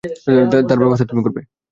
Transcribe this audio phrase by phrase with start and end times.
[0.67, 1.41] তার ব্যবস্থা তুমি করবে।